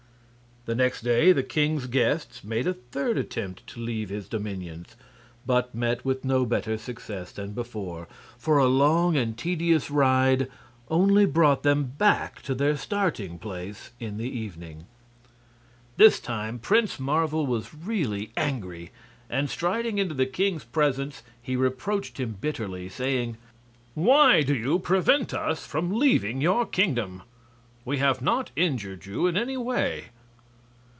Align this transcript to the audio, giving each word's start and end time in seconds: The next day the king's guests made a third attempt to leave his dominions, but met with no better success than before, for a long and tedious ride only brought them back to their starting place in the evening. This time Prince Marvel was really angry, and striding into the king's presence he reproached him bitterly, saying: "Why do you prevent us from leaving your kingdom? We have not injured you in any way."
The 0.67 0.75
next 0.75 1.01
day 1.01 1.31
the 1.31 1.41
king's 1.41 1.87
guests 1.87 2.43
made 2.43 2.67
a 2.67 2.75
third 2.75 3.17
attempt 3.17 3.65
to 3.65 3.79
leave 3.79 4.09
his 4.09 4.27
dominions, 4.29 4.95
but 5.43 5.73
met 5.73 6.05
with 6.05 6.23
no 6.23 6.45
better 6.45 6.77
success 6.77 7.31
than 7.31 7.53
before, 7.53 8.07
for 8.37 8.59
a 8.59 8.67
long 8.67 9.17
and 9.17 9.35
tedious 9.35 9.89
ride 9.89 10.47
only 10.87 11.25
brought 11.25 11.63
them 11.63 11.85
back 11.97 12.43
to 12.43 12.53
their 12.53 12.77
starting 12.77 13.39
place 13.39 13.89
in 13.99 14.17
the 14.17 14.29
evening. 14.29 14.85
This 15.97 16.19
time 16.19 16.59
Prince 16.59 16.99
Marvel 16.99 17.47
was 17.47 17.73
really 17.73 18.31
angry, 18.37 18.91
and 19.31 19.49
striding 19.49 19.97
into 19.97 20.13
the 20.13 20.27
king's 20.27 20.63
presence 20.63 21.23
he 21.41 21.55
reproached 21.55 22.19
him 22.19 22.37
bitterly, 22.39 22.87
saying: 22.87 23.35
"Why 23.95 24.43
do 24.43 24.53
you 24.53 24.77
prevent 24.77 25.33
us 25.33 25.65
from 25.65 25.97
leaving 25.97 26.39
your 26.39 26.67
kingdom? 26.67 27.23
We 27.83 27.97
have 27.97 28.21
not 28.21 28.51
injured 28.55 29.07
you 29.07 29.25
in 29.25 29.35
any 29.37 29.57
way." 29.57 30.09